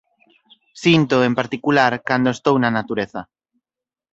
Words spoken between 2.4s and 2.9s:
na